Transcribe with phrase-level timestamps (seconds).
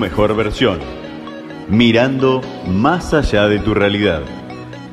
[0.00, 0.80] mejor versión,
[1.68, 4.22] mirando más allá de tu realidad,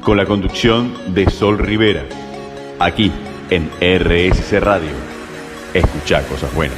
[0.04, 2.06] con la conducción de Sol Rivera,
[2.78, 3.10] aquí
[3.50, 4.92] en RSC Radio.
[5.74, 6.78] Escucha cosas buenas.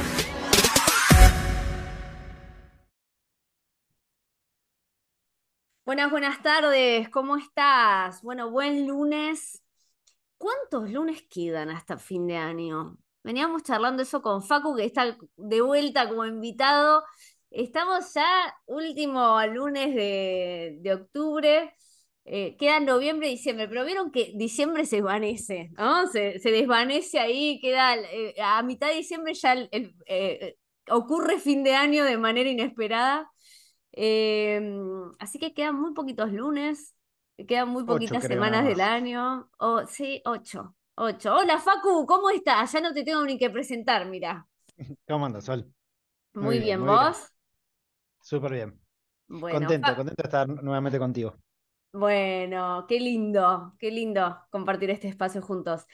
[5.84, 8.22] Buenas, buenas tardes, ¿cómo estás?
[8.22, 9.60] Bueno, buen lunes.
[10.38, 12.96] ¿Cuántos lunes quedan hasta fin de año?
[13.24, 17.02] Veníamos charlando eso con Facu, que está de vuelta como invitado.
[17.50, 21.74] Estamos ya último lunes de, octubre.
[22.24, 26.06] Eh, queda noviembre y diciembre, pero vieron que diciembre se desvanece, ¿no?
[26.06, 30.56] Se, desvanece ahí, queda eh, a mitad de diciembre ya eh,
[30.88, 33.28] ocurre fin de año de manera inesperada.
[33.92, 36.94] Em, así que quedan muy poquitos lunes,
[37.48, 39.50] quedan muy poquitas semanas del año.
[39.58, 40.76] Oh, sí, ocho.
[40.94, 41.34] Ocho.
[41.34, 42.72] Hola Facu, ¿cómo estás?
[42.72, 44.46] Ya no te tengo ni que presentar, mira.
[45.08, 45.72] ¿Cómo andas, Sol?
[46.34, 47.29] Muy, bien, ¿vos?
[48.30, 48.80] Súper bien.
[49.28, 51.34] contento, contento de estar nuevamente contigo.
[51.92, 55.84] Bueno, qué lindo, qué lindo compartir este espacio juntos.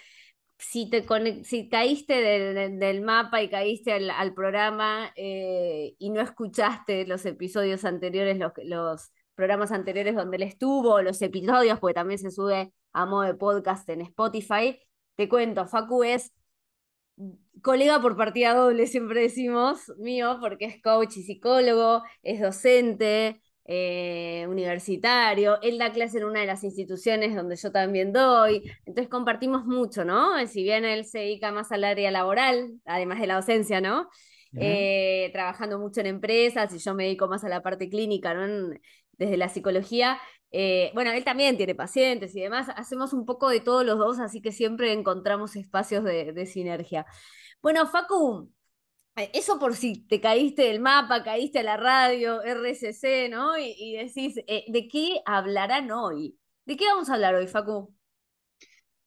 [0.58, 1.06] Si, te
[1.44, 8.36] si caíste del mapa y caíste al, programa eh, y no escuchaste los episodios anteriores,
[8.36, 13.22] los, los programas anteriores donde él estuvo, los episodios, porque también se sube a modo
[13.22, 14.78] de podcast en Spotify,
[15.14, 16.34] te cuento, Facu es
[17.62, 24.46] colega por partida doble, siempre decimos, mío, porque es coach y psicólogo, es docente, eh,
[24.48, 29.64] universitario, él da clase en una de las instituciones donde yo también doy, entonces compartimos
[29.64, 30.46] mucho, ¿no?
[30.46, 34.08] Si bien él se dedica más al área laboral, además de la docencia, ¿no?
[34.58, 38.74] Eh, trabajando mucho en empresas y yo me dedico más a la parte clínica, ¿no?
[39.18, 40.18] desde la psicología,
[40.52, 44.18] eh, bueno, él también tiene pacientes y demás, hacemos un poco de todos los dos,
[44.18, 47.06] así que siempre encontramos espacios de, sinergia.
[47.62, 48.52] Bueno, Facu,
[49.16, 53.58] eh, eso por si te caíste del mapa, caíste a la radio, RSC, ¿no?
[53.58, 56.38] Y, decís, eh, ¿de qué hablarán hoy?
[56.64, 57.94] ¿De qué vamos a hablar hoy, Facu?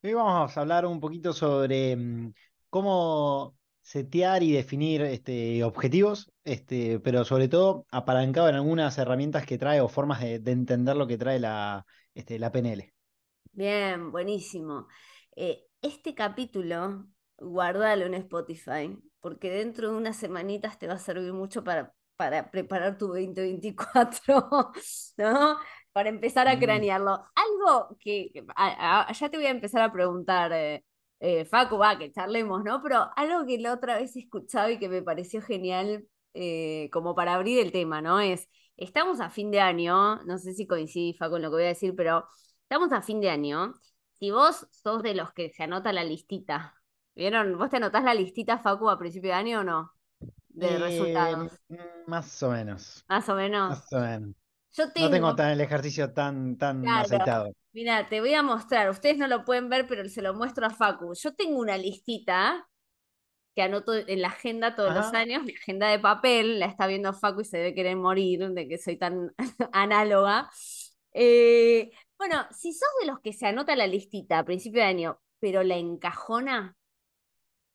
[0.02, 2.34] Hoy vamos a hablar un poquito sobre mm,
[2.70, 3.59] cómo
[3.90, 9.82] setear y definir este, objetivos, este, pero sobre todo apalancado en algunas herramientas que trae
[9.82, 12.94] o formas de, entender lo que trae la, este, la PNL.
[13.52, 14.86] Bien, buenísimo.
[15.36, 17.08] Eh, este capítulo,
[17.40, 22.52] guardalo en Spotify, porque dentro de unas semanitas te va a servir mucho para, para
[22.52, 24.50] preparar tu 2024,
[25.18, 25.58] ¿no?
[25.92, 26.60] Para empezar a mm.
[26.60, 27.26] cranearlo.
[27.34, 30.52] Algo que, ya te voy a empezar a preguntar.
[30.54, 30.86] Eh,
[31.20, 32.82] eh, Facu, va, que charlemos, ¿no?
[32.82, 37.16] Pero algo que la otra vez he escuchado y que me pareció genial, eh, como
[37.16, 38.20] para abrir el tema, ¿no?
[38.20, 38.48] Es,
[38.78, 41.68] estamos a fin de año, no sé si coincidís, Facu, con lo que voy a
[41.68, 42.26] decir, pero
[42.62, 43.74] estamos a fin de año.
[44.20, 46.76] Si vos sos de los que se anota la listita,
[47.16, 47.58] ¿vieron?
[47.58, 49.92] ¿Vos te anotás la listita, Facu, a principio de año o no?
[50.50, 51.60] De eh, resultados.
[52.08, 53.06] Más o menos.
[53.08, 53.70] Más o menos.
[53.70, 54.36] Más o menos.
[54.78, 57.52] No tengo tan el ejercicio tan, tan aceitado.
[57.72, 58.90] Mira, te voy a mostrar.
[58.90, 61.14] Ustedes no lo pueden ver, pero se lo muestro a Facu.
[61.14, 62.68] Yo tengo una listita
[63.56, 67.14] que anoto en la agenda todos los años, mi agenda de papel, la está viendo
[67.14, 69.34] Facu y se debe querer morir de que soy tan
[69.74, 70.50] análoga.
[71.14, 75.20] Eh, bueno, si sos de los que se anota la listita a principio de año,
[75.40, 76.78] pero la encajona,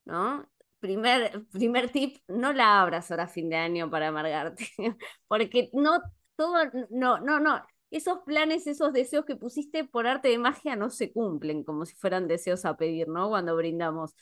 [0.04, 0.48] ¿no?
[0.80, 4.68] Primer, primer tip, no la abras ahora a fin de año para amargarte,
[5.28, 6.00] porque no
[6.36, 6.56] todo,
[6.90, 11.12] no, no, no, esos planes, esos deseos que pusiste por arte de magia no se
[11.12, 13.28] cumplen como si fueran deseos a pedir, ¿no?
[13.28, 14.14] Cuando brindamos.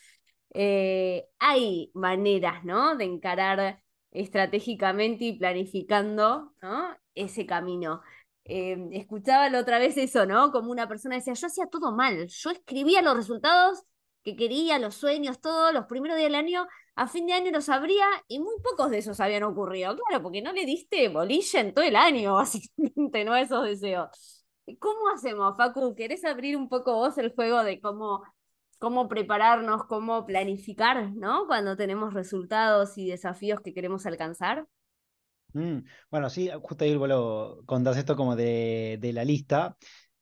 [0.55, 2.97] Eh, hay maneras, ¿no?
[2.97, 6.97] De encarar estratégicamente y planificando, ¿no?
[7.15, 8.03] Ese camino.
[8.45, 10.53] Eh, escuchaba la otra vez eso, ¿no?
[10.53, 13.83] Como una persona decía, yo hacía todo mal, yo escribía los resultados
[14.23, 17.69] que quería, los sueños, todos los primeros días del año, a fin de año los
[17.69, 19.97] abría y muy pocos de esos habían ocurrido.
[19.97, 23.37] Claro, porque no le diste bolilla en todo el año, básicamente, ¿no?
[23.37, 24.45] Esos deseos.
[24.79, 25.95] ¿Cómo hacemos, Facu?
[25.95, 28.23] ¿Querés abrir un poco vos el juego de cómo,
[28.79, 31.47] cómo prepararnos, cómo planificar, ¿no?
[31.47, 34.67] Cuando tenemos resultados y desafíos que queremos alcanzar.
[35.55, 39.77] Mm, bueno, sí, justo ahí lo contás esto como de, de la lista.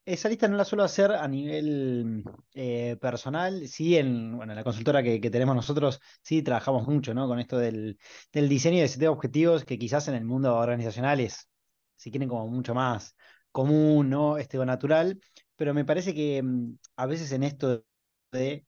[0.05, 2.23] Esa lista no la suelo hacer a nivel
[2.55, 7.27] eh, personal, sí, en, bueno, la consultora que, tenemos nosotros, sí trabajamos mucho ¿no?
[7.27, 7.99] con esto del,
[8.33, 11.47] diseño y de objetivos que quizás en el mundo organizacional es,
[11.95, 13.15] si quieren, como mucho más
[13.51, 14.37] común, ¿no?
[14.37, 15.19] Este, natural,
[15.55, 17.85] pero me parece que mm, a veces en esto
[18.31, 18.65] de,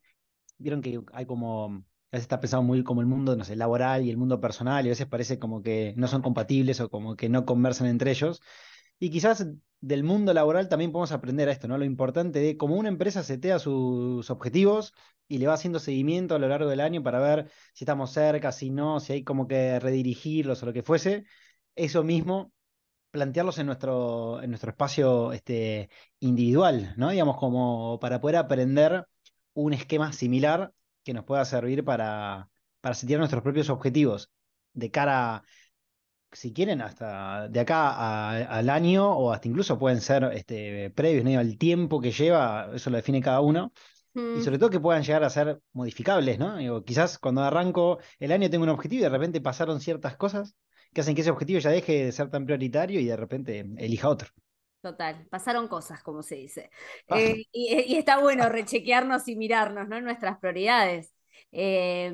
[0.57, 1.80] vieron que hay como, a
[2.12, 4.89] veces está pensado muy como el mundo, no sé, laboral y el mundo personal, y
[4.89, 8.41] a veces parece como que no son compatibles o como que no conversan entre ellos.
[9.00, 9.45] Y quizás
[9.81, 11.78] del mundo laboral también podemos aprender a esto, ¿no?
[11.78, 14.94] Lo importante de cómo una empresa setea sus objetivos
[15.28, 18.51] y le va haciendo seguimiento a lo largo del año para ver si estamos cerca,
[18.51, 21.25] si no, si hay como que redirigirlos o lo que fuese.
[21.75, 22.54] eso mismo
[23.12, 27.12] plantearlos en nuestro, en nuestro espacio este, individual, ¿no?
[27.12, 29.06] Digamos, como para poder aprender
[29.54, 30.74] un esquema similar
[31.04, 32.50] que nos pueda servir para,
[32.81, 34.31] para setear nuestros propios objetivos
[34.74, 35.44] de cara,
[36.33, 41.39] si quieren, hasta de acá al año o hasta incluso pueden ser este, previos, ¿no?
[41.39, 43.71] El tiempo que lleva, eso lo define cada uno.
[44.15, 46.57] Y sobre todo que puedan llegar a ser modificables, ¿no?
[46.57, 50.56] Digo, quizás cuando arranco el año tengo un objetivo y de repente pasaron ciertas cosas
[50.94, 54.09] que hacen que ese objetivo ya deje de ser tan prioritario y de repente elija
[54.09, 54.30] otro.
[54.81, 56.69] Total, pasaron cosas, como se dice.
[57.07, 57.19] Ah.
[57.19, 60.00] Eh, y, y está bueno rechequearnos y mirarnos, ¿no?
[60.01, 61.12] Nuestras prioridades.
[61.51, 62.13] Eh,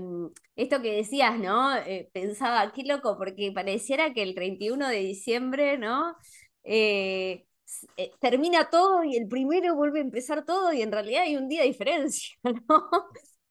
[0.56, 1.76] esto que decías, ¿no?
[1.78, 6.16] Eh, pensaba, qué loco, porque pareciera que el 31 de diciembre, ¿no?
[6.64, 7.46] Eh,
[7.98, 11.48] eh, termina todo y el primero vuelve a empezar todo y en realidad hay un
[11.48, 12.90] día de diferencia, ¿no?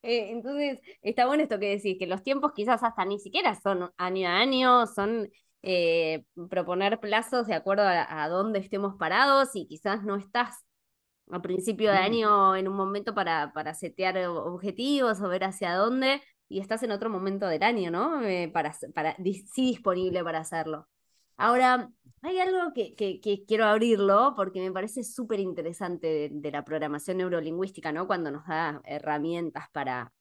[0.01, 4.29] Entonces, está bueno esto que decís, que los tiempos quizás hasta ni siquiera son año
[4.29, 5.29] a año, son
[6.49, 10.63] proponer plazos de acuerdo a, a dónde estemos parados y quizás no estás
[11.29, 12.01] a principio de Mm.
[12.01, 16.83] año en un momento para, para setear o- objetivos o ver hacia dónde y estás
[16.83, 18.21] en otro momento del año, ¿no?
[18.23, 20.87] Eh, para, para, sí disponible para hacerlo.
[21.37, 21.89] Ahora,
[22.21, 26.63] hay algo que, que- que quiero abrirlo porque me parece súper interesante de, de la
[26.65, 28.07] programación neurolingüística, ¿no?
[28.07, 30.11] Cuando nos da herramientas para,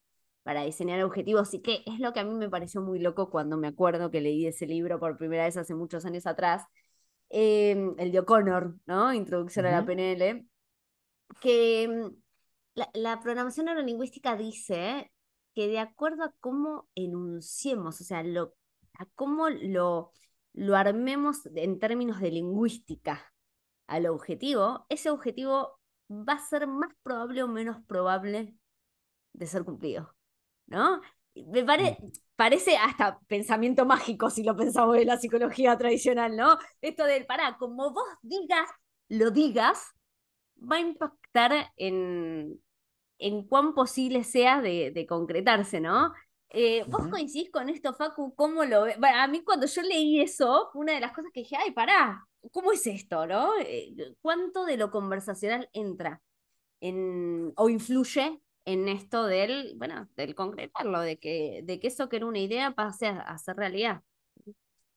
[0.44, 3.56] para diseñar objetivos y que es lo que a mí me pareció muy loco cuando
[3.56, 6.64] me acuerdo que leí ese libro por primera vez hace muchos años atrás,
[7.30, 9.12] eh, el de O'Connor, ¿no?
[9.12, 9.84] Introducción a la.
[9.84, 10.46] PNL,
[11.40, 12.16] que mm,
[12.74, 15.12] la, la programación neurolingüística dice
[15.54, 18.54] que de acuerdo a cómo enunciemos, o sea, lo,
[18.98, 20.12] a cómo lo,
[20.54, 23.32] lo armemos en términos de lingüística
[23.86, 25.80] al objetivo, ese objetivo
[26.10, 28.54] va a ser más probable o menos probable
[29.32, 30.14] de ser cumplido,
[30.66, 31.00] ¿no?
[31.34, 31.98] Me pare-
[32.36, 36.58] parece hasta pensamiento mágico si lo pensamos de la psicología tradicional, ¿no?
[36.80, 38.68] Esto del, pará, como vos digas,
[39.08, 39.92] lo digas,
[40.60, 42.60] va a impactar en,
[43.18, 46.12] en cuán posible sea de, de concretarse, ¿no?
[46.50, 47.08] Eh, ¿Vos Ujú.
[47.08, 48.34] coincidís con esto, Facu?
[48.34, 48.98] ¿Cómo lo ves?
[48.98, 52.26] Bueno, a mí cuando yo leí eso, una de las cosas que dije, ay, pará,
[52.52, 53.52] ¿cómo es esto, no?
[53.60, 56.22] Eh, ¿cuánto de lo conversacional entra
[56.80, 62.16] en, o influye en esto del, bueno, del concretarlo, de que, de que eso que
[62.16, 64.02] era una idea pase a, a ser realidad?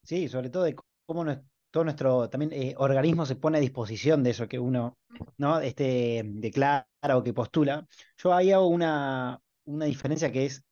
[0.03, 0.75] Sí, sobre todo de
[1.05, 4.97] cómo nues- todo nuestro también eh, organismo se pone a disposición de eso que uno
[5.37, 5.59] ¿no?
[5.61, 6.85] este, declara
[7.15, 7.87] o que postula.
[8.17, 10.63] Yo ahí hago una, una diferencia que es,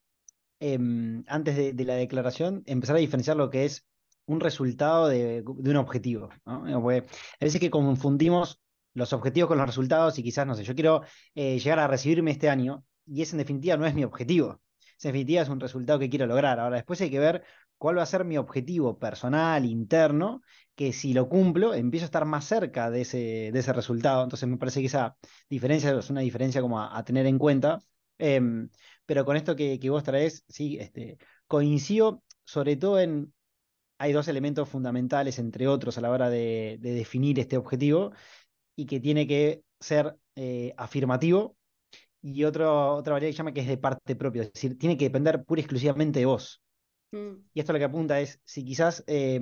[0.59, 3.85] em, antes de, la declaración, empezar a diferenciar lo que es
[4.25, 6.29] un resultado de, un objetivo.
[6.45, 6.65] ¿no?
[6.89, 7.03] A
[7.39, 8.61] veces que confundimos
[8.93, 11.01] los objetivos con los resultados y quizás, no sé, yo quiero
[11.33, 14.61] eh, llegar a recibirme este año y ese en definitiva no es mi objetivo.
[15.01, 16.59] En definitiva es un resultado que quiero lograr.
[16.59, 17.43] Ahora, después hay que ver
[17.79, 20.41] cuál va a ser mi objetivo personal, interno,
[20.75, 23.17] que si lo cumplo, empiezo a estar más cerca de ese,
[23.51, 24.23] de ese resultado.
[24.23, 25.17] Entonces me parece que esa
[25.49, 27.79] diferencia es una diferencia como a, tener en cuenta.
[28.19, 28.69] Em,
[29.05, 31.17] pero con esto que, que vos traes, sí, este,
[31.47, 33.33] coincido sobre todo en,
[33.99, 38.11] hay dos elementos fundamentales, entre otros, a la hora de, de definir este objetivo,
[38.75, 41.57] y que tiene que ser eh, afirmativo,
[42.21, 45.05] y otro, otra variable que llama que es de parte propia, es decir, tiene que
[45.05, 46.61] depender pura y exclusivamente de vos.
[47.11, 49.39] Mm, Y esto lo que apunta es, si quizás eh,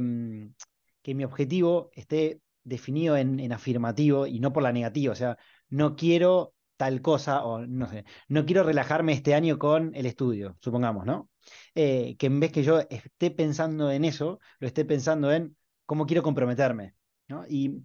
[1.02, 5.38] que mi objetivo esté definido en, en afirmativo y no por la negativa, o sea,
[5.70, 10.58] no quiero tal cosa, o no sé, no quiero relajarme este año con el estudio,
[10.62, 11.30] supongamos, ¿no?
[11.74, 16.06] Eh, que en vez que yo esté pensando en eso, lo esté pensando en cómo
[16.06, 16.96] quiero comprometerme,
[17.28, 17.46] ¿no?
[17.50, 17.84] Y,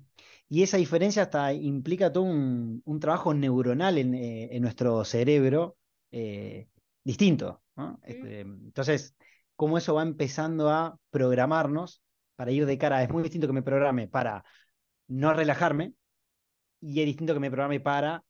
[0.48, 5.78] y esa diferencia hasta implica todo un, un trabajo neuronal en, eh, en nuestro cerebro
[6.10, 6.68] eh,
[7.04, 7.98] distinto, ¿no?
[8.04, 9.16] Este, entonces,
[9.62, 12.02] cómo eso va empezando a programarnos
[12.34, 13.00] para ir de cara.
[13.04, 14.44] Es muy distinto que me programe para
[15.06, 15.94] no relajarme
[16.80, 18.24] y es distinto que me programe para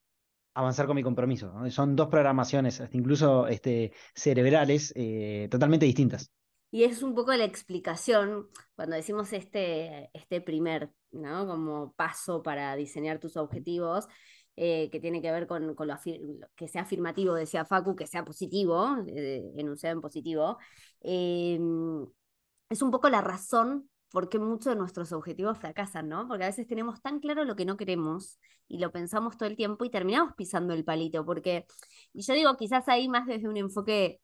[0.52, 1.50] avanzar con mi compromiso.
[1.70, 6.30] Son dos programaciones, incluso este, cerebrales, eh, totalmente distintas.
[6.70, 11.46] Y es un poco la explicación cuando decimos este, este primer, ¿no?
[11.46, 14.06] Como paso para diseñar tus objetivos,
[14.56, 15.96] eh, que tiene que ver con, con lo
[16.56, 20.58] que sea afirmativo, decía Facu, que sea positivo, eh, enunciado en positivo.
[21.00, 21.58] Eh,
[22.68, 26.28] es un poco la razón por qué muchos de nuestros objetivos fracasan, ¿no?
[26.28, 29.56] Porque a veces tenemos tan claro lo que no queremos y lo pensamos todo el
[29.56, 31.66] tiempo y terminamos pisando el palito, porque,
[32.12, 34.20] y yo digo, quizás ahí más desde un enfoque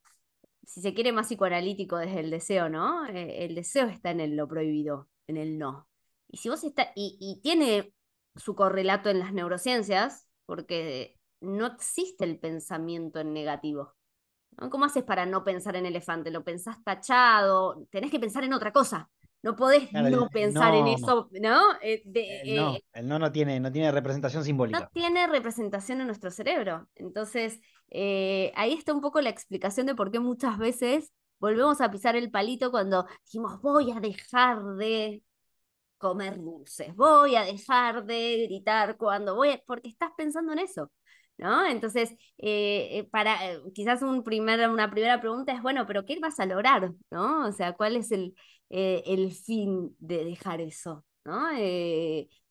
[0.64, 3.06] si se quiere, más psicoanalítico desde el deseo, ¿no?
[3.06, 5.88] Eh, el deseo está en el lo prohibido, en el no.
[6.28, 7.92] Y si vos está, y, y tiene
[8.38, 13.94] su correlato en las neurociencias, porque no existe el pensamiento en negativo.
[14.56, 14.70] ¿no?
[14.70, 16.30] ¿Cómo haces para no pensar en elefante?
[16.30, 19.10] Lo pensás tachado, tenés que pensar en otra cosa.
[19.40, 21.60] No podés no pensar en eso, ¿no?
[21.80, 22.02] Eh,
[22.56, 24.80] no, el no no tiene, no tiene representación simbólica.
[24.80, 26.88] No tiene representación en nuestro cerebro.
[26.96, 27.60] Entonces,
[27.92, 32.30] ahí está un poco la explicación de por qué muchas veces volvemos a pisar el
[32.30, 35.22] palito cuando dijimos voy a dejar de
[35.98, 40.90] comer dulces, voy a dejar de gritar cuando voy, porque estás pensando en eso.
[41.36, 41.64] ¿No?
[41.66, 46.18] Entonces, eh, eh, para eh, quizás un primer, una primera pregunta es, bueno, pero ¿qué
[46.18, 46.92] vas a lograr?
[47.12, 47.46] ¿No?
[47.46, 48.34] O sea, ¿cuál es el,
[48.68, 51.04] el fin de dejar eso?
[51.24, 51.48] ¿No?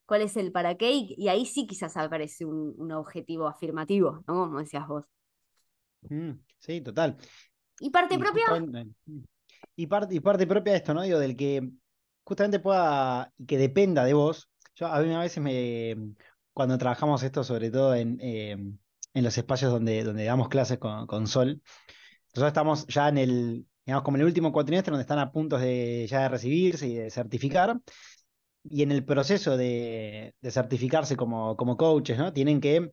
[0.06, 0.89] ¿Cuál es el para qué?
[0.94, 4.46] Y, ahí sí quizás aparece un, objetivo afirmativo, ¿no?
[4.46, 5.06] Como decías vos.
[6.04, 7.18] Mm, sí, total.
[7.82, 8.46] ¿Y parte propia?
[9.75, 11.01] Y parte, y parte propia de esto, ¿no?
[11.01, 11.70] Digo, del que
[12.28, 14.50] justamente pueda, que dependa de vos.
[14.76, 15.96] Yo a mí a veces me,
[16.54, 18.78] cuando trabajamos esto, sobre todo en, em,
[19.14, 21.62] en los espacios donde, donde damos clases con, con, Sol,
[22.34, 25.58] nosotros estamos ya en el, digamos, como en el último cuatrimestre, donde están a punto
[25.58, 27.80] de ya de recibirse y de certificar,
[28.64, 32.34] y en el proceso de, de certificarse como, como coaches, ¿no?
[32.34, 32.92] Tienen que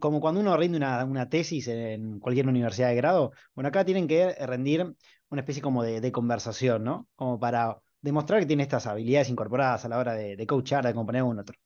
[0.00, 4.08] como cuando uno rinde una, una, tesis en cualquier universidad de grado, bueno, acá tienen
[4.08, 4.94] que rendir
[5.28, 7.08] una especie como de, de, conversación, ¿no?
[7.16, 11.22] Como para demostrar que tiene estas habilidades incorporadas a la hora de, coachar, de acompañar
[11.22, 11.56] a un otro.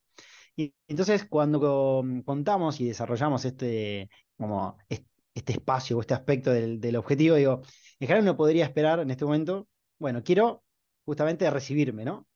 [0.55, 6.95] Y entonces, cuando contamos y desarrollamos este, como este espacio o este aspecto del, del,
[6.97, 7.61] objetivo, digo,
[7.99, 9.67] en general uno podría esperar en este momento,
[9.99, 10.63] bueno, quiero
[11.05, 12.27] justamente recibirme, ¿no?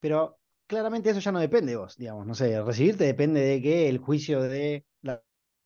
[0.00, 3.88] Pero claramente eso ya no depende de vos, digamos, no sé, recibirte depende de que
[3.88, 5.22] el juicio de la,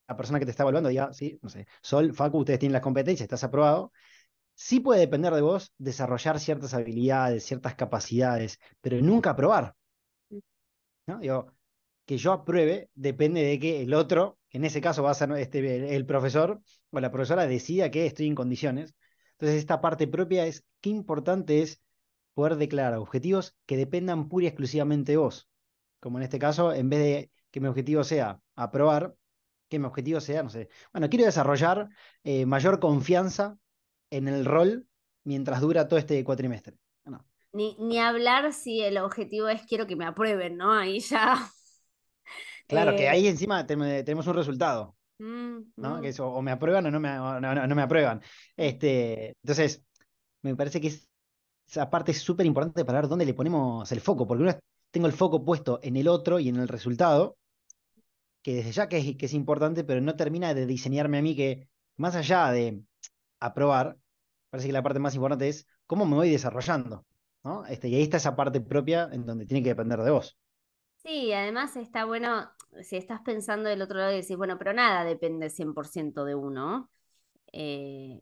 [0.09, 2.83] la persona que te está evaluando diga, sí, no sé, Sol, Facu, ustedes tienen las
[2.83, 3.93] competencias, estás aprobado,
[4.59, 9.77] sí puede depender de vos desarrollar ciertas habilidades, ciertas capacidades, pero nunca aprobar.
[11.07, 11.21] ¿no?
[11.21, 11.53] Digo,
[12.05, 15.95] que yo apruebe depende de que el otro, en ese caso va a ser este,
[15.95, 16.61] el profesor
[16.91, 18.97] o la profesora, decida que estoy en condiciones.
[19.33, 21.81] Entonces, esta parte propia es qué importante es
[22.35, 25.49] poder declarar objetivos que dependan pura y exclusivamente de vos.
[26.01, 29.15] Como en este caso, en vez de que mi objetivo sea aprobar,
[29.69, 31.89] que mi objetivo sea, no sé, bueno, quiero desarrollar
[32.25, 33.57] eh, mayor confianza
[34.11, 34.87] en el rol
[35.25, 36.77] mientras dura todo este cuatrimestre.
[37.53, 40.73] Ni, ni, hablar si el objetivo es quiero que me aprueben, ¿no?
[40.73, 41.37] Ahí ya.
[42.69, 44.95] Claro, que eh, ahí encima tenemos un resultado.
[45.19, 45.97] Mm, ¿no?
[45.97, 46.03] Mm.
[46.03, 48.21] Que o me aprueban o no me, no, me aprueban.
[48.57, 49.83] Este, entonces,
[50.43, 50.93] me parece que
[51.67, 54.59] esa parte es súper importante para ver dónde le ponemos el foco, porque una
[54.91, 57.39] tengo el foco puesto en el otro y en el resultado,
[58.43, 61.35] que desde ya que es, que es importante, pero no termina de diseñarme a mí
[61.35, 62.83] que, más allá de
[63.41, 63.97] aprobar,
[64.51, 67.07] parece que la parte más importante es cómo me voy desarrollando.
[67.45, 67.65] ¿no?
[67.67, 70.39] Este, y ahí está esa parte propia en donde tiene que depender de vos.
[70.97, 72.51] Sí, además está bueno,
[72.83, 76.91] si estás pensando del otro lado y decís, bueno, pero nada depende 100% de uno,
[77.53, 78.21] eh,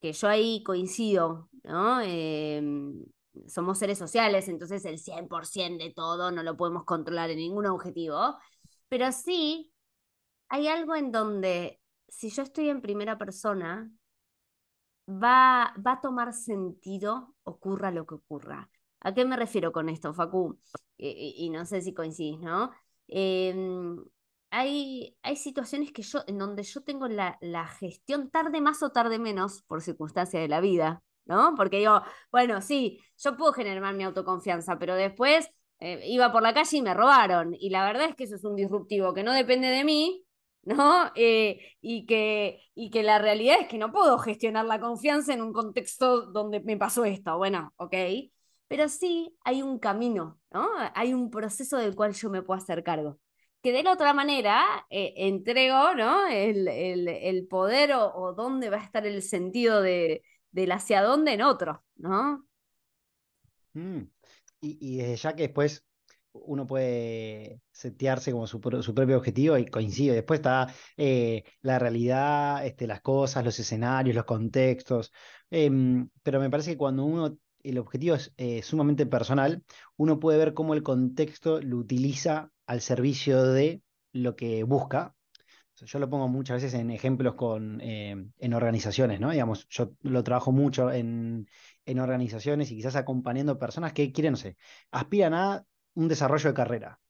[0.00, 2.00] que yo ahí coincido, ¿no?
[2.00, 3.04] Em,
[3.46, 8.36] somos seres sociales, entonces el 100% de todo no lo podemos controlar en ningún objetivo,
[8.88, 9.72] pero sí
[10.48, 13.90] hay algo en donde si yo estoy en primera persona,
[15.08, 18.70] va, va a tomar sentido ocurra lo que ocurra.
[19.00, 20.58] ¿A qué me refiero con esto, Facu?
[20.96, 22.70] y no sé si coincidís, ¿no?
[23.08, 24.02] Em,
[24.50, 28.90] hay, hay, situaciones que yo, en donde yo tengo la, la, gestión tarde más o
[28.90, 31.54] tarde menos por circunstancia de la vida, ¿no?
[31.56, 36.54] Porque digo, bueno, sí, yo puedo generar mi autoconfianza, pero después eh, iba por la
[36.54, 37.54] calle y me robaron.
[37.58, 40.23] Y la verdad es que eso es un disruptivo que no depende de mí,
[40.66, 41.10] ¿no?
[41.14, 45.42] Eh, y, que, y que la realidad es que no puedo gestionar la confianza en
[45.42, 47.36] un contexto donde me pasó esto.
[47.36, 47.94] Bueno, ok,
[48.68, 50.68] pero sí hay un camino, ¿no?
[50.94, 53.18] Hay un proceso del cual yo me puedo hacer cargo.
[53.62, 56.26] Que de la otra manera eh, entrego, ¿no?
[56.26, 61.42] El, el, poder o, dónde va a estar el sentido de, del hacia dónde en
[61.42, 62.46] otro, ¿no?
[63.72, 64.02] Mm.
[64.60, 65.84] Y, y desde ya que después
[66.34, 70.14] uno puede setearse como su, propio objetivo y coincide.
[70.14, 75.12] Después está eh, la realidad, este, las cosas, los escenarios, los contextos.
[75.50, 79.62] Em, pero me parece que cuando uno, el objetivo es eh, sumamente personal,
[79.96, 85.14] uno puede ver cómo el contexto lo utiliza al servicio de lo que busca.
[85.76, 89.30] Yo lo pongo muchas veces en ejemplos con, em, en organizaciones, ¿no?
[89.30, 91.48] Digamos, yo lo trabajo mucho en,
[91.84, 94.56] en organizaciones y quizás acompañando personas que quieren, no sé,
[94.92, 95.64] aspiran a
[95.94, 97.00] un desarrollo de carrera.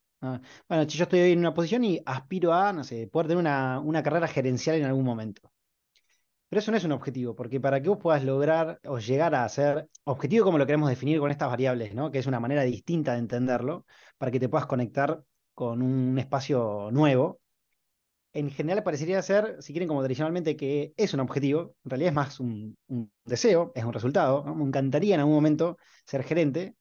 [0.69, 4.03] Bueno, yo estoy en una posición y aspiro a, no sé, poder tener una, una
[4.03, 5.51] carrera gerencial en algún momento.
[6.49, 9.49] Pero eso no es un objetivo, porque para que vos puedas lograr o llegar a
[9.49, 12.11] ser objetivo como lo queremos definir con estas variables, ¿no?
[12.11, 13.87] que es una manera distinta de entenderlo,
[14.19, 15.23] para que te puedas conectar
[15.53, 17.41] con un espacio nuevo,
[18.35, 22.15] en general parecería ser, si quieren como tradicionalmente, que es un objetivo, en realidad es
[22.15, 22.77] más un
[23.25, 24.45] deseo, es un resultado.
[24.55, 26.75] Me encantaría en algún momento ser gerente,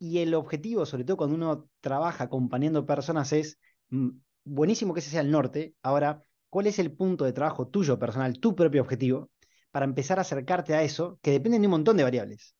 [0.00, 3.58] Y el objetivo, sobre todo cuando uno trabaja acompañando personas, es
[3.90, 4.08] mm,
[4.44, 5.74] buenísimo que ese sea el norte.
[5.82, 9.30] Ahora, ¿cuál es el punto de trabajo tuyo personal, tu propio objetivo,
[9.70, 12.56] para empezar a acercarte a eso, que dependen de un montón de variables?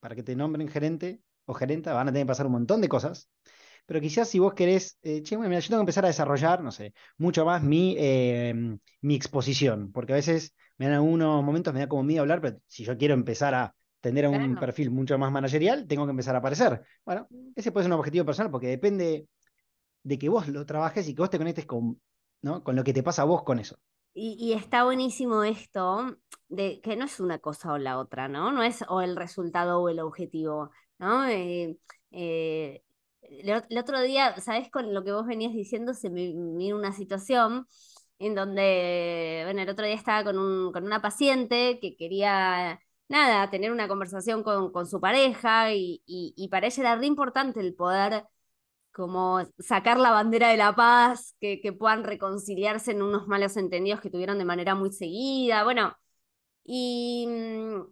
[0.00, 2.88] Para que te nombren gerente o gerenta, van a tener que pasar un montón de
[2.88, 3.28] cosas.
[3.86, 6.62] Pero quizás si vos querés, eh, che, bueno, mira, yo tengo que empezar a desarrollar,
[6.62, 11.74] no sé, mucho más mi, em, mi exposición, porque a veces me dan algunos momentos,
[11.74, 15.18] me da como miedo hablar, pero si yo quiero empezar a tener un perfil mucho
[15.18, 16.82] más managerial, tengo que empezar a aparecer.
[17.04, 19.26] Bueno, ese puede ser un objetivo personal porque depende
[20.02, 22.00] de que vos lo trabajes y que vos te conectes con,
[22.42, 22.62] ¿no?
[22.62, 23.78] con lo que te pasa a vos con eso.
[24.14, 26.16] Y, está buenísimo esto
[26.48, 28.50] de que no es una cosa o la otra, ¿no?
[28.50, 31.24] No es o el resultado o el objetivo, ¿no?
[31.28, 31.78] Eh,
[32.10, 32.82] eh,
[33.22, 34.70] el, otro día, ¿sabes?
[34.70, 37.66] Con lo que vos venías diciendo, se me vino una situación
[38.18, 43.50] en donde, bueno, el otro día estaba con, un, con una paciente que quería, nada,
[43.50, 47.74] tener una conversación con, con su pareja y, y, para ella era re importante el
[47.74, 48.24] poder
[48.92, 54.00] como sacar la bandera de la paz, que, que puedan reconciliarse en unos malos entendidos
[54.00, 55.94] que tuvieron de manera muy seguida, bueno,
[56.64, 57.82] y, mm,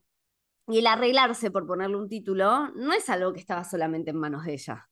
[0.69, 4.45] y el arreglarse, por ponerle un título, no es algo que estaba solamente en manos
[4.45, 4.89] de ella.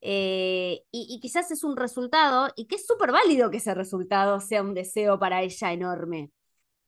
[0.00, 4.62] Eh, y, quizás es un resultado, y que es súper válido que ese resultado sea
[4.62, 6.30] un deseo para ella enorme.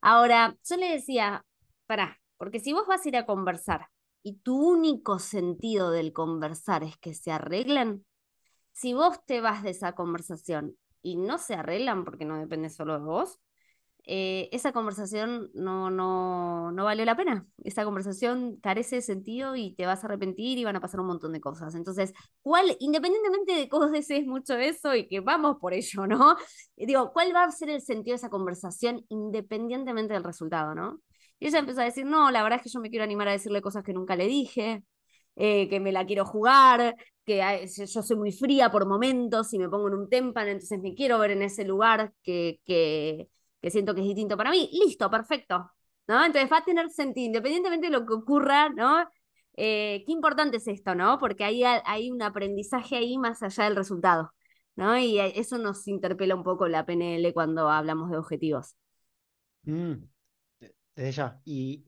[0.02, 1.44] Ahora, yo le decía,
[1.86, 3.88] pará, porque si vos vas a ir a conversar
[4.22, 8.04] y tu único sentido del conversar es que se arreglen,
[8.72, 12.94] si vos te vas de esa conversación y no se arreglan porque no depende solo
[12.94, 13.40] de vos,
[14.08, 17.46] eh, esa conversación no, no, no valió la pena.
[17.64, 21.08] Esa conversación carece de sentido y te vas a arrepentir y van a pasar un
[21.08, 21.74] montón de cosas.
[21.74, 26.36] Entonces, ¿cuál, independientemente de vos desees mucho eso y que vamos por ello, ¿no?
[26.76, 31.00] Digo, ¿cuál va a ser el sentido de esa conversación independientemente del resultado, ¿no?
[31.38, 33.32] Y ella empezó a decir, no, la verdad es que yo me quiero animar a
[33.32, 34.82] decirle cosas que nunca le dije,
[35.36, 39.68] eh, que me la quiero jugar, que yo soy muy fría por momentos y me
[39.68, 43.28] pongo en un témpano, entonces me quiero ver en ese lugar que, que,
[43.70, 45.70] siento que es distinto para mí, listo, perfecto,
[46.06, 46.24] ¿no?
[46.24, 49.04] Entonces va a tener sentido, independientemente de lo que ocurra, ¿no?
[49.56, 51.18] Eh, qué importante es esto, ¿no?
[51.18, 54.32] Porque hay, un aprendizaje ahí más allá del resultado,
[54.76, 54.96] ¿no?
[54.98, 58.76] Y eso nos interpela un poco la PNL cuando hablamos de objetivos.
[59.64, 60.04] Mm,
[60.96, 61.40] desde ya.
[61.44, 61.84] Y,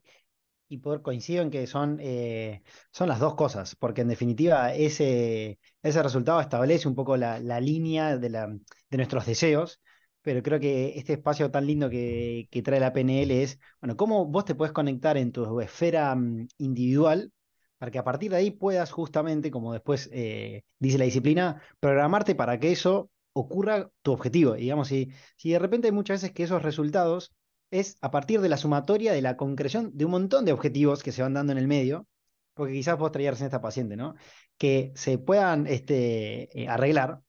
[0.69, 5.59] y por coincido en que son, eh, son las dos cosas, porque en definitiva ese,
[5.83, 9.81] ese resultado establece un poco la, la línea de, la, de nuestros deseos
[10.23, 14.45] pero creo que este espacio tan lindo que, trae la PNL es, bueno, cómo vos
[14.45, 17.33] te puedes conectar en tu esfera mm, individual
[17.79, 22.35] para que a partir de ahí puedas justamente, como después eh, dice la disciplina, programarte
[22.35, 24.55] para que eso ocurra tu objetivo.
[24.55, 27.33] Digamos, si, si de repente hay muchas veces que esos resultados
[27.71, 31.13] es a partir de la sumatoria de la concreción de un montón de objetivos que
[31.13, 32.07] se van dando en el medio,
[32.55, 34.15] porque quizás vos traías en esta paciente, ¿no?
[34.57, 37.21] Que se puedan este, eh, arreglar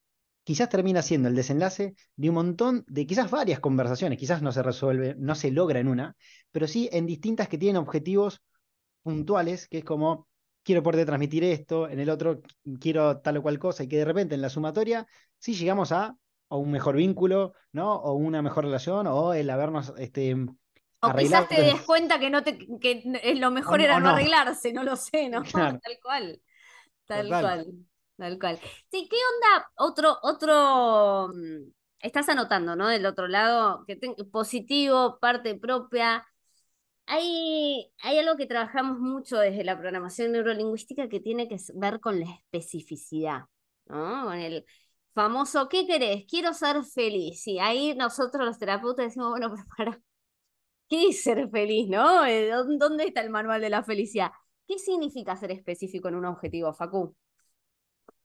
[0.50, 4.62] quizás termina siendo el desenlace de un montón de quizás varias conversaciones, quizás no se
[4.64, 6.16] resuelve, no se logra en una,
[6.50, 8.42] pero sí en distintas que tienen objetivos
[9.02, 10.26] puntuales, que es como
[10.64, 12.40] quiero poder transmitir esto, en el otro
[12.80, 15.06] quiero tal o cual cosa, y que de repente en la sumatoria
[15.38, 16.16] sí llegamos a,
[16.58, 17.94] un mejor vínculo, ¿no?
[17.94, 20.36] O una mejor relación, o el habernos este,
[21.02, 23.02] o quizás te des cuenta que no te que
[23.36, 25.42] lo mejor era no, arreglarse, no lo sé, ¿no?
[25.82, 26.40] Tal cual.
[27.06, 27.66] Tal cual.
[28.16, 28.58] Tal cual.
[28.90, 29.70] Sí, ¿qué onda?
[29.76, 32.88] Otro, otro, mm, estás anotando, ¿no?
[32.88, 33.98] Del otro lado, que
[34.30, 36.26] positivo, parte propia.
[37.06, 42.20] Hay, hay algo que trabajamos mucho desde la programación neurolingüística que tiene que ver con
[42.20, 43.44] la especificidad,
[43.86, 44.26] ¿no?
[44.26, 44.66] Con el
[45.14, 46.24] famoso, ¿qué querés?
[46.28, 47.46] Quiero ser feliz.
[47.46, 50.02] Y ahí nosotros los terapeutas decimos, bueno, pero para,
[50.88, 52.24] ¿qué es ser feliz, no?
[52.26, 54.30] Eh, ¿Dónde está el manual de la felicidad?
[54.66, 57.14] ¿Qué significa ser específico en un objetivo, Facu?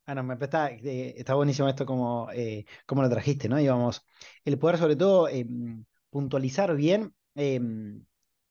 [0.08, 3.58] Ah, no, me está, eh, está buenísimo esto como, eh, como lo trajiste, ¿no?
[3.58, 4.06] Digamos,
[4.44, 8.06] el poder sobre todo em, puntualizar bien em,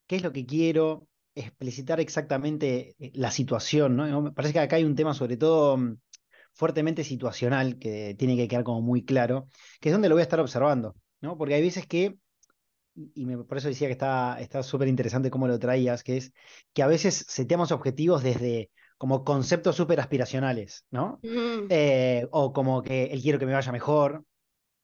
[0.07, 4.23] qué es lo que quiero, explicitar exactamente la situación, ¿no?
[4.23, 5.97] Me parece que acá hay un tema sobre todo mm,
[6.55, 9.49] fuertemente situacional que tiene que quedar como muy claro,
[9.81, 11.37] que es donde lo voy a estar observando, ¿no?
[11.37, 12.17] Porque hay veces que,
[12.95, 16.33] y me, por eso decía que está súper interesante cómo lo traías, que es
[16.73, 21.21] que a veces seteamos objetivos desde como conceptos súper aspiracionales, ¿no?
[21.69, 24.25] Eh, o como que él quiero que me vaya mejor.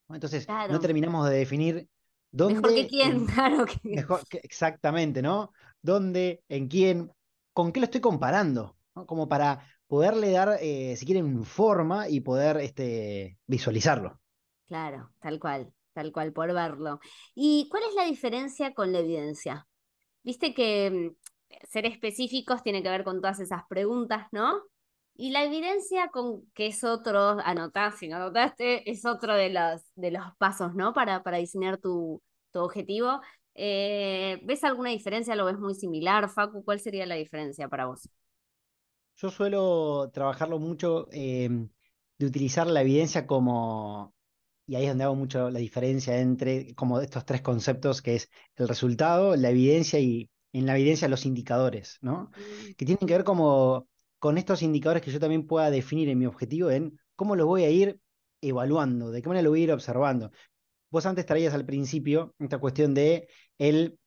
[0.09, 1.87] Entonces, no terminamos de definir
[2.29, 2.55] dónde.
[2.55, 3.65] Mejor que quién, claro.
[3.65, 3.79] Que...
[3.83, 5.53] Mejor, exactamente, ¿no?
[5.81, 7.11] ¿Dónde, en quién,
[7.53, 8.77] con qué lo estoy comparando?
[8.93, 14.21] Como para poderle dar, eh, si quieren, forma y poder este, visualizarlo.
[14.65, 17.01] Claro, tal cual, tal cual, por verlo.
[17.35, 19.67] ¿Y cuál es la diferencia con la evidencia?
[20.23, 20.89] Viste que
[21.49, 24.61] mm, ser específicos tiene que ver con todas esas preguntas, ¿no?
[25.13, 29.81] Y la evidencia con que es otro, anotás, si no anotaste, es otro de los,
[29.95, 30.93] de los pasos, ¿no?
[30.93, 32.21] Para, para diseñar tu,
[32.53, 33.19] tu objetivo.
[33.55, 35.35] Eh, ¿Ves alguna diferencia?
[35.35, 36.63] ¿Lo ves muy similar, Facu?
[36.63, 38.09] ¿Cuál sería la diferencia para vos?
[39.21, 41.69] Yo suelo trabajarlo mucho em,
[42.17, 44.15] de utilizar la evidencia como,
[44.65, 48.29] y ahí es donde hago mucho la diferencia entre como estos tres conceptos, que es
[48.55, 52.31] el resultado, la evidencia y en la evidencia los indicadores, ¿no?
[52.35, 52.73] Mm.
[52.75, 56.25] Que tienen que ver como con estos indicadores que yo también pueda definir en mi
[56.25, 57.99] objetivo en cómo lo voy a ir
[58.41, 60.31] evaluando, de qué manera lo voy a ir observando.
[60.89, 63.27] Vos antes traías al principio esta cuestión de
[63.59, 63.99] el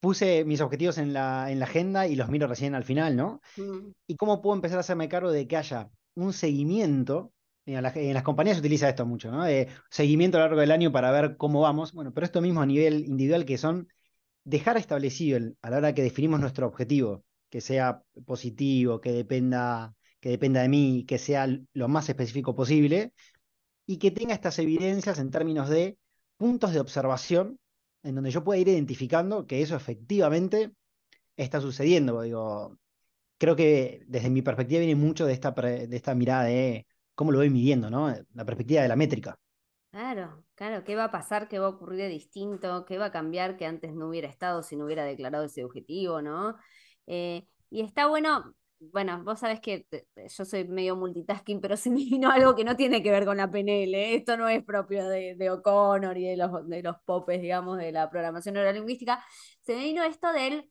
[0.00, 3.40] puse mis objetivos en la, en la agenda y los miro recién al final, ¿no?
[3.56, 3.92] Mm.
[4.06, 7.32] Y cómo puedo empezar a hacerme cargo de que haya un seguimiento.
[7.66, 9.44] En, las compañías se utiliza esto mucho, ¿no?
[9.44, 11.92] De seguimiento a lo largo del año para ver cómo vamos.
[11.92, 13.88] Bueno, pero esto mismo a nivel individual, que son
[14.44, 20.30] dejar establecido a la hora que definimos nuestro objetivo, que sea positivo, que dependa, que
[20.30, 23.12] dependa de mí, que sea lo más específico posible,
[23.84, 25.98] y que tenga estas evidencias en términos de
[26.38, 27.58] puntos de observación
[28.02, 30.72] en donde yo pueda ir identificando que eso efectivamente
[31.36, 32.20] está sucediendo.
[32.22, 32.78] Digo,
[33.38, 37.38] creo que desde mi perspectiva viene mucho de esta, de esta mirada de cómo lo
[37.38, 38.14] voy midiendo, ¿no?
[38.34, 39.38] La perspectiva de la métrica.
[39.90, 41.48] Claro, claro, ¿qué va a pasar?
[41.48, 42.84] ¿Qué va a ocurrir de distinto?
[42.84, 46.20] ¿Qué va a cambiar que antes no hubiera estado si no hubiera declarado ese objetivo,
[46.20, 46.56] ¿no?
[47.06, 49.86] Eh, y está bueno, bueno, vos sabés que
[50.16, 53.36] yo soy medio multitasking, pero se me vino algo que no tiene que ver con
[53.36, 53.94] la PNL.
[53.94, 54.14] ¿eh?
[54.16, 57.92] Esto no es propio de, de O'Connor y de los, de los popes, digamos, de
[57.92, 59.24] la programación neurolingüística.
[59.62, 60.70] Se me vino esto de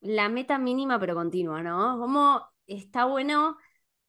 [0.00, 1.98] la meta mínima pero continua, ¿no?
[1.98, 3.56] Como está bueno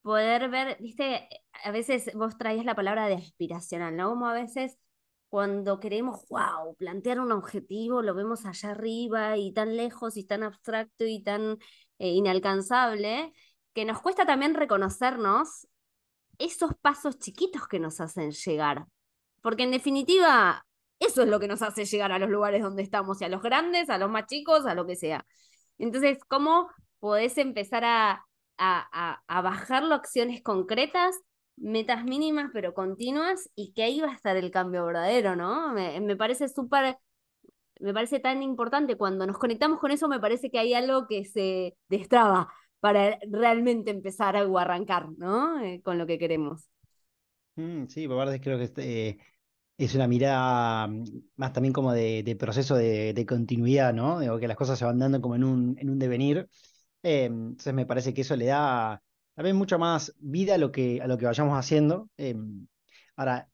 [0.02, 1.28] poder ver, viste,
[1.64, 4.10] a veces vos traías la palabra de aspiracional, ¿no?
[4.10, 4.78] Como a veces
[5.30, 10.44] cuando queremos, wow, plantear un objetivo, lo vemos allá arriba y tan lejos y tan
[10.44, 11.58] abstracto y tan
[12.00, 13.34] eh, inalcanzable,
[13.74, 15.68] que nos cuesta también reconocernos
[16.40, 18.86] esos pasos chiquitos que nos hacen llegar.
[19.42, 20.66] Porque en definitiva,
[21.00, 23.42] eso es lo que nos hace llegar a los lugares donde estamos, y a los
[23.42, 25.26] grandes, a los más chicos, a lo que sea.
[25.78, 28.26] Entonces, ¿cómo podés empezar a,
[28.58, 31.16] a, a, bajarlo a acciones concretas,
[31.56, 35.72] metas mínimas pero continuas, y que ahí va a estar el cambio verdadero, ¿no?
[35.74, 36.98] Me, me parece súper
[37.80, 38.96] me parece tan importante.
[38.96, 43.92] Cuando nos conectamos con eso, me parece que hay algo que se destraba para realmente
[43.92, 45.60] empezar a arrancar, ¿no?
[45.62, 46.70] Eh, con lo que queremos.
[47.56, 49.20] Mm, sí, verdad creo que este,
[49.78, 51.04] es una mirada mm,
[51.36, 54.20] más también como de, proceso de, continuidad, ¿no?
[54.20, 56.50] Digo, que las cosas se van dando como en un, en un devenir.
[57.04, 59.02] Eh, entonces me parece que eso le da
[59.36, 62.10] también mucha más vida a lo que, a lo que vayamos haciendo.
[62.18, 62.36] Eh,
[63.16, 63.50] ahora,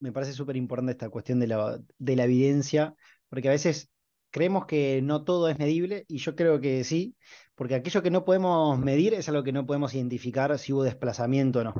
[0.00, 2.96] me parece súper importante esta cuestión de la, de la evidencia,
[3.32, 3.90] porque a veces
[4.30, 7.16] creemos que no todo es medible y yo creo que sí,
[7.54, 11.60] porque aquello que no podemos medir es algo que no podemos identificar si hubo desplazamiento
[11.60, 11.74] o no.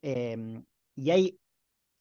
[0.00, 0.64] Em,
[0.94, 1.40] y hay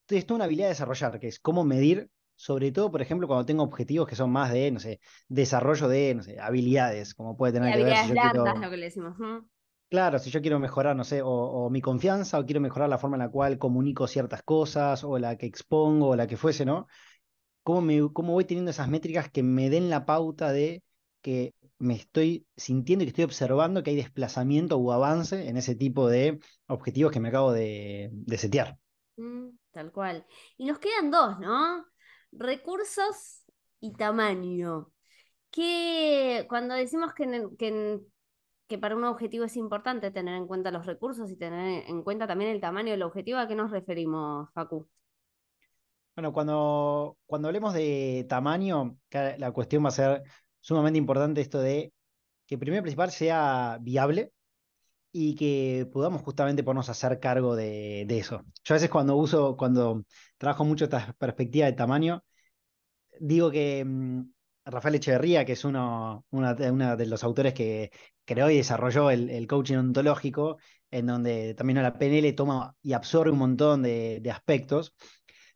[0.07, 3.63] esto una habilidad de desarrollar, que es cómo medir, sobre todo, por ejemplo, cuando tengo
[3.63, 7.75] objetivos que son más de, no sé, desarrollo de, no sé, habilidades, como puede tener
[7.75, 9.17] que ver si lo que le decimos.
[9.89, 13.15] Claro, si yo quiero mejorar, no sé, o, mi confianza, o quiero mejorar la forma
[13.15, 16.85] en la cual comunico ciertas cosas, o la que expongo, o la que fuese, ¿no?
[17.63, 20.83] Cómo, voy teniendo esas métricas que me den la pauta de
[21.21, 25.75] que me estoy sintiendo y que estoy observando que hay desplazamiento o avance en ese
[25.75, 28.77] tipo de objetivos que me acabo de, setear.
[29.17, 30.25] Mm, tal cual.
[30.57, 31.85] Y nos quedan dos, ¿no?
[32.31, 33.45] Recursos
[33.79, 34.91] y tamaño.
[35.49, 37.99] Que cuando decimos que, que,
[38.67, 42.27] que, para un objetivo es importante tener en cuenta los recursos y tener en cuenta
[42.27, 44.89] también el tamaño del objetivo, ¿a qué nos referimos, Facu?
[46.15, 50.23] Bueno, cuando, cuando hablemos de tamaño, la cuestión va a ser
[50.59, 51.91] sumamente importante esto de
[52.45, 54.31] que primero y principal sea viable
[55.11, 58.43] y que podamos justamente ponernos a hacer cargo de, eso.
[58.63, 60.03] Yo a veces cuando uso, cuando
[60.37, 62.23] trabajo mucho esta perspectiva de tamaño,
[63.19, 64.21] digo que mm,
[64.65, 67.91] Rafael Echeverría, que es uno una, de los autores que
[68.25, 70.57] creó y desarrolló el, coaching ontológico,
[70.91, 74.95] en donde también la PNL toma y absorbe un montón de, de aspectos,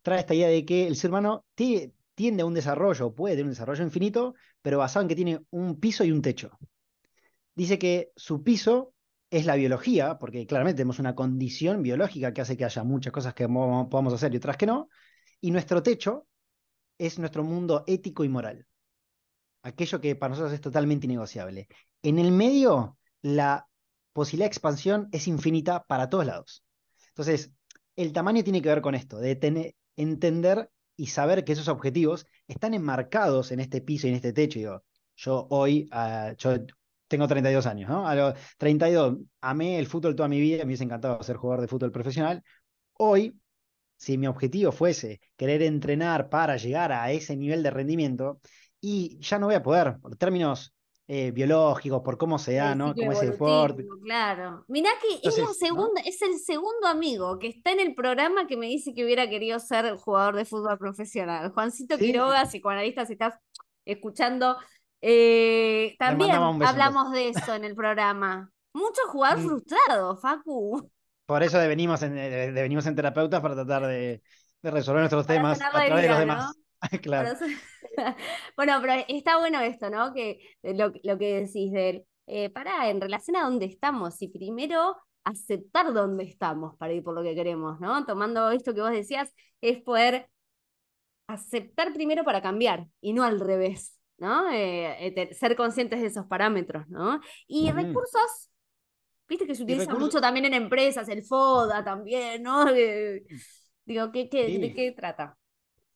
[0.08, 3.52] trae esta idea de que el ser humano tiende a un desarrollo, puede tener un
[3.52, 6.58] desarrollo infinito, pero basado en que tiene un piso y un techo.
[7.54, 8.93] Dice que su piso
[9.30, 13.34] es la biología, porque claramente tenemos una condición biológica que hace que haya muchas cosas
[13.34, 14.88] que podamos hacer y otras que no,
[15.41, 16.26] y nuestro techo
[16.98, 18.65] es nuestro mundo ético y moral,
[19.63, 21.67] aquello que para nosotros es totalmente innegociable.
[22.02, 23.67] En el medio, la
[24.13, 26.63] posibilidad de expansión es infinita para todos lados.
[27.10, 27.52] Entonces,
[27.98, 32.26] el tamaño tiene que ver con esto, de tener, entender y saber que esos objetivos
[32.48, 34.84] están enmarcados en este piso y en este techo.
[35.16, 36.58] yo hoy, ah, yo
[37.08, 38.08] tengo 32 años, ¿no?
[38.08, 41.68] A los 32 amé el fútbol toda mi vida, me hubiese encantado ser jugador de
[41.68, 42.44] fútbol profesional.
[42.94, 43.40] Hoy,
[43.98, 48.42] si mi objetivo fuese querer entrenar para llegar a ese nivel de rendimiento,
[48.82, 50.74] y ya no voy a poder, por términos
[51.10, 52.93] eh, biológicos, por cómo se da, ¿no?
[52.93, 53.86] Cómo es el deporte.
[54.04, 54.65] Claro.
[54.67, 58.58] Mirá que es, la segunda, es el segundo amigo que está en el programa que
[58.58, 61.52] me dice que hubiera querido ser jugador de fútbol profesional.
[61.54, 63.36] Juancito Quiroga, psicoanalista, si estás
[63.86, 64.58] escuchando.
[65.00, 68.52] Eh, también hablamos de eso en el programa.
[68.74, 69.48] Mucho jugador mm.
[69.48, 70.91] frustrado, Facu.
[71.26, 74.22] Por eso devenimos en, devenimos en terapeutas para tratar de,
[74.62, 76.54] resolver nuestros temas a través de los demás.
[77.02, 77.38] claro.
[78.56, 80.14] bueno, pero está bueno esto, ¿no?
[80.14, 82.06] Que eh, lo, que decís de él.
[82.28, 87.14] Eh, para, en relación a dónde estamos, y primero aceptar dónde estamos para ir por
[87.14, 88.06] lo que queremos, ¿no?
[88.06, 90.30] Tomando esto que vos decías, es poder
[91.28, 94.50] aceptar primero para cambiar y no al revés, ¿no?
[94.52, 97.20] Eh, ser conscientes de esos parámetros, ¿no?
[97.48, 98.52] Y recursos,
[99.28, 102.66] viste que se utiliza mucho también en empresas, el FODA también, ¿no?
[103.86, 105.38] digo, ¿qué, ¿de qué trata?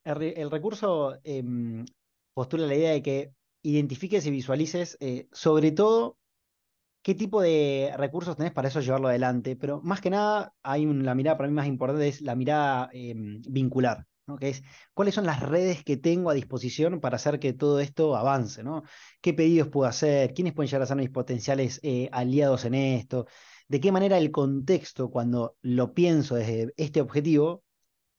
[0.03, 1.85] El, recurso em,
[2.33, 6.17] postula la idea de que identifiques y visualices eh, sobre todo
[7.03, 11.15] qué tipo de recursos tenés para eso llevarlo adelante, pero más que nada hay la
[11.15, 14.05] mirada para mí más importante es la mirada em, vincular,
[14.39, 18.15] que es cuáles son las redes que tengo a disposición para hacer que todo esto
[18.15, 18.83] avance, ¿no?
[19.21, 20.33] ¿Qué pedidos puedo hacer?
[20.33, 23.27] ¿Quiénes pueden llegar a ser mis potenciales eh, aliados en esto?
[23.67, 27.63] ¿De qué manera el contexto, cuando lo pienso desde este objetivo,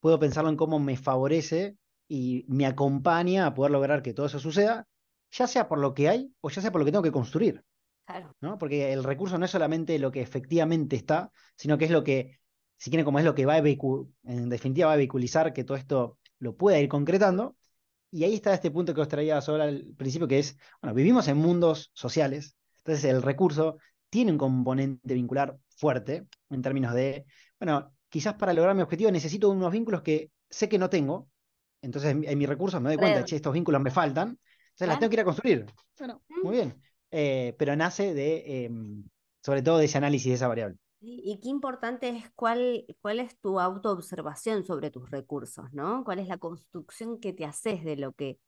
[0.03, 1.77] puedo pensarlo en cómo me favorece
[2.09, 4.89] y me acompaña a poder lograr que todo eso suceda,
[5.31, 7.65] ya sea por lo que hay o ya sea por lo que tengo que construir.
[8.05, 8.35] Claro.
[8.41, 8.59] ¿no?
[8.59, 12.41] Porque el recurso no es solamente lo que efectivamente está, sino que es lo que,
[12.77, 15.77] si quieren, como es lo que va a en definitiva va a vehiculizar que todo
[15.77, 17.57] esto lo pueda ir concretando.
[18.11, 21.29] Y ahí está este punto que os traía sobre al principio, que es, bueno, vivimos
[21.29, 23.79] en mundos sociales, entonces el recurso
[24.11, 27.25] tiene un componente vincular fuerte en términos de,
[27.61, 31.31] bueno, quizás para lograr mi objetivo necesito unos vínculos que sé que no tengo,
[31.81, 35.17] entonces en, mis recursos me doy cuenta, estos vínculos me faltan, entonces las tengo que
[35.17, 35.67] ir a construir.
[35.99, 36.43] Bueno, mm.
[36.45, 36.83] muy bien.
[37.11, 39.03] Eh, pero nace de, em,
[39.43, 40.77] sobre todo de ese análisis de esa variable.
[41.01, 46.05] Y qué importante es cuál, cuál es tu autoobservación sobre tus recursos, ¿no?
[46.05, 48.39] ¿Cuál es la construcción que te haces de lo que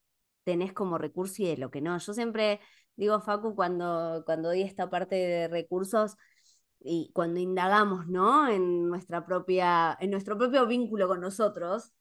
[0.44, 1.98] tenés como recurso y de lo que no?
[1.98, 2.61] Yo siempre
[2.96, 6.16] digo, Facu, cuando, cuando doy esta parte de recursos,
[6.85, 8.49] y cuando indagamos, ¿no?
[8.49, 11.92] En nuestra propia, en nuestro propio vínculo con nosotros,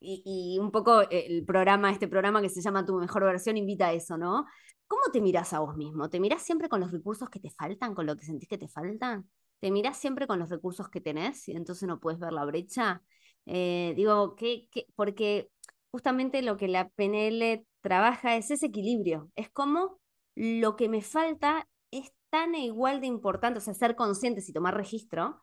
[0.00, 3.92] y, un poco el programa, este programa que se llama Tu mejor versión, invita a
[3.92, 4.46] eso, ¿no?
[4.86, 6.08] ¿Cómo te miras a vos mismo?
[6.08, 8.68] ¿Te mirás siempre con los recursos que te faltan, con lo que sentís que te
[8.68, 9.28] faltan?
[9.58, 13.02] ¿Te mirás siempre con los recursos que tenés y entonces no puedes ver la brecha?
[13.46, 15.50] Eh, digo, ¿qué, porque
[15.90, 19.98] justamente lo que la PNL trabaja es ese equilibrio, es como
[20.36, 21.66] lo que me falta
[22.30, 25.40] tan igual de importante, o sea, ser conscientes y tomar registro,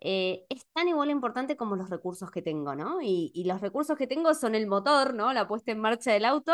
[0.00, 3.00] eh, es tan igual de importante como los recursos que tengo, ¿no?
[3.02, 5.32] Y, los recursos que tengo son el motor, ¿no?
[5.32, 6.52] La puesta en marcha del auto,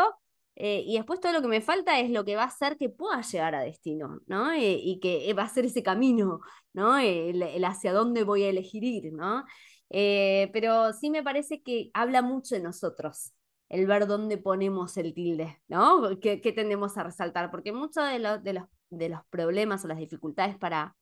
[0.55, 2.89] eh, y después todo lo que me falta es lo que va a hacer que
[2.89, 4.51] pueda llegar a destino, ¿no?
[4.51, 6.41] Eh, y que va a ser ese camino,
[6.73, 6.97] ¿no?
[6.97, 9.45] El, hacia dónde voy a elegir ir, ¿no?
[9.89, 13.33] pero sí me parece que habla mucho de nosotros,
[13.69, 16.19] el ver dónde ponemos el tilde, ¿no?
[16.19, 17.51] ¿Qué, tendemos a resaltar?
[17.51, 20.95] Porque muchos de, de, los, de los problemas o las dificultades para,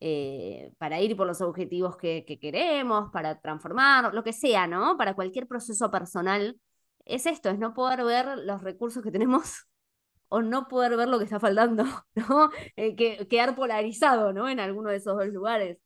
[0.00, 4.96] eh, para ir por los objetivos que, queremos, para transformar, lo que sea, ¿no?
[4.96, 6.58] Para cualquier proceso personal,
[7.04, 9.66] es esto, es no poder ver los recursos que tenemos
[10.28, 12.50] o no poder ver lo que está faltando, ¿no?
[12.76, 14.48] Eh, que, quedar polarizado, ¿no?
[14.48, 15.78] En alguno de esos dos lugares.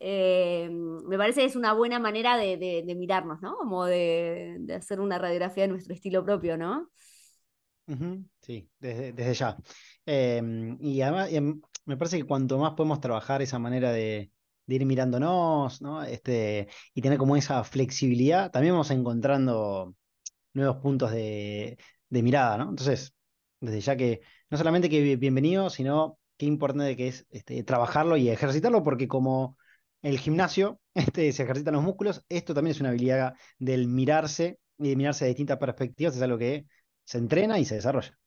[0.00, 3.56] Eh, me parece que es una buena manera de, mirarnos, ¿no?
[3.56, 6.88] Como de, hacer una radiografía de nuestro estilo propio, ¿no?
[8.42, 9.56] Sí, desde, ya.
[10.10, 14.30] Em, y además, em, me parece que cuanto más podemos trabajar esa manera de,
[14.66, 16.02] ir mirándonos, ¿no?
[16.02, 19.94] Este, y tener como esa flexibilidad, también vamos encontrando
[20.54, 21.78] nuevos puntos de,
[22.10, 22.70] mirada, ¿no?
[22.70, 23.14] Entonces,
[23.60, 28.30] desde ya que no solamente que bienvenido, sino qué importante que es este, trabajarlo y
[28.30, 29.58] ejercitarlo, porque como
[30.02, 34.88] el gimnasio este, se ejercitan los músculos, esto también es una habilidad del mirarse y
[34.90, 36.66] de mirarse de distintas perspectivas, es algo que
[37.04, 38.18] se entrena y se desarrolla.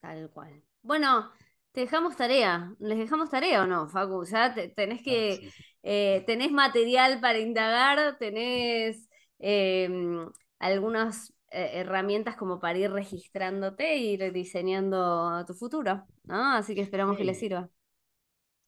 [0.00, 0.69] Tal cual.
[0.82, 1.30] Bueno,
[1.72, 2.74] te dejamos tarea.
[2.78, 4.24] ¿Les dejamos tarea o no, Facu?
[4.24, 5.50] Ya tenés que.
[5.82, 10.26] Eh, tenés material para indagar, tenés em,
[10.58, 16.54] algunas eh, herramientas como para ir registrándote e ir diseñando tu futuro, ¿no?
[16.54, 17.70] Así que esperamos que les sirva.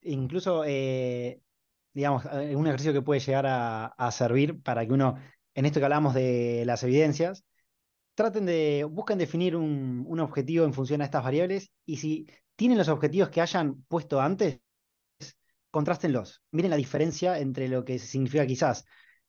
[0.03, 1.41] Incluso, eh,
[1.93, 5.17] digamos, un ejercicio que puede llegar a, a servir para que uno,
[5.55, 7.45] en esto que hablamos de las evidencias,
[8.15, 12.89] traten de, busquen definir un, objetivo en función a estas variables y si tienen los
[12.89, 14.61] objetivos que hayan puesto antes,
[15.71, 16.43] contrástenlos.
[16.51, 18.85] Miren la diferencia entre lo que significa quizás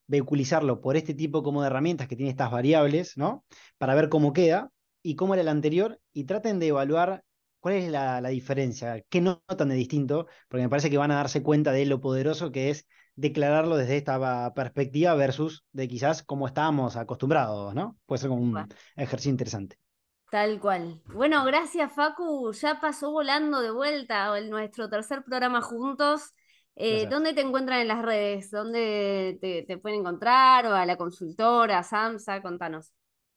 [0.07, 3.45] vehiculizarlo por este tipo como de herramientas que tiene estas variables, ¿no?
[3.77, 4.69] Para ver cómo queda
[5.01, 7.23] y cómo era el anterior y traten de evaluar
[7.59, 11.41] cuál es la, diferencia, qué notan de distinto, porque me parece que van a darse
[11.41, 16.95] cuenta de lo poderoso que es declararlo desde esta perspectiva versus de quizás cómo estábamos
[16.95, 17.97] acostumbrados, ¿no?
[18.05, 19.77] Puede ser como un ejercicio interesante.
[20.33, 20.99] Tal cual.
[21.13, 22.51] Bueno, gracias Facu.
[22.53, 26.33] Ya pasó volando de vuelta el, nuestro tercer programa juntos.
[26.75, 28.49] Eh, ¿Dónde te encuentran en las redes?
[28.49, 30.65] ¿Dónde te, pueden encontrar?
[30.65, 32.41] ¿O a la consultora, a Samsa?
[32.41, 32.93] Contanos.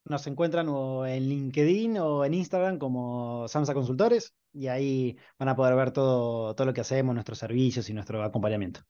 [0.06, 5.56] Nos encuentran o en LinkedIn o en Instagram como Samsa Consultores y ahí van a
[5.56, 8.80] poder ver todo, todo lo que hacemos, nuestros servicios y nuestro acompañamiento.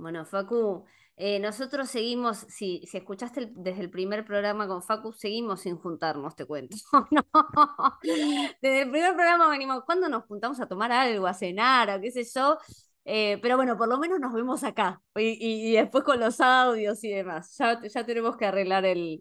[0.00, 0.84] Bueno, Facu,
[1.16, 6.34] eh, nosotros seguimos, si, si escuchaste desde el primer programa con Facu, seguimos sin juntarnos,
[6.34, 6.76] te cuento.
[8.02, 12.10] Desde el primer programa venimos, ¿cuándo nos juntamos a tomar algo, a cenar, o qué
[12.10, 12.56] sé yo?
[13.04, 15.02] Eh, pero bueno, por lo menos nos vemos acá.
[15.16, 17.54] Y, después con los audios y demás.
[17.58, 19.20] Ya, ya tenemos que arreglar el,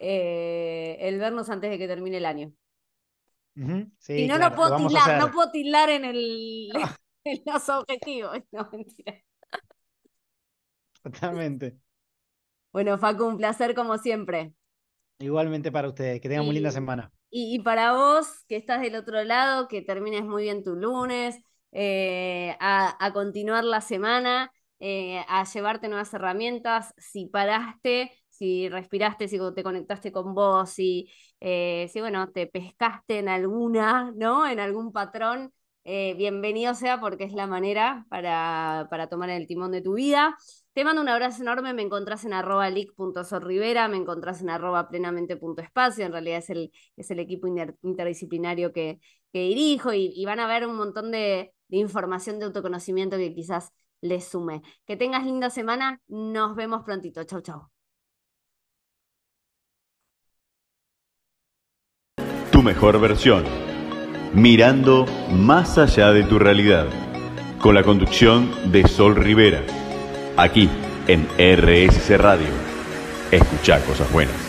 [0.00, 2.52] eh, el vernos antes de que termine el año.
[3.54, 6.72] y no, lo puedo tildar, no puedo en, el,
[7.24, 8.38] en los objetivos.
[8.50, 9.25] No, mentira.
[11.06, 11.78] Totalmente.
[12.72, 14.52] Bueno, Facu, un placer como siempre.
[15.20, 17.12] Igualmente para ustedes, que tengan muy linda semana.
[17.30, 21.38] Y, para vos, que estás del otro lado, que termines muy bien tu lunes,
[21.70, 26.92] eh, a, continuar la semana, eh, a llevarte nuevas herramientas.
[26.98, 33.20] Si paraste, si respiraste, si te conectaste con vos, si, eh, si bueno, te pescaste
[33.20, 34.44] en alguna, ¿no?
[34.44, 35.52] En algún patrón,
[35.84, 40.36] bienvenido sea porque es la manera para, para tomar el timón de tu vida.
[40.76, 46.04] Te mando un abrazo enorme, me encontrás en arroba leak.sorribera, me encontrás en arroba plenamente.espacio,
[46.04, 49.00] en realidad es el, es el equipo interdisciplinario que,
[49.32, 54.28] que dirijo y, van a ver un montón de, información de autoconocimiento que quizás les
[54.28, 54.60] sume.
[54.84, 57.70] Que tengas linda semana, nos vemos prontito, chau chau.
[62.52, 63.44] Tu mejor versión,
[64.34, 66.86] mirando más allá de tu realidad,
[67.62, 69.64] con la conducción de Sol Rivera
[70.36, 70.68] aquí
[71.06, 72.48] en RSC Radio.
[73.30, 74.45] Escucha cosas buenas.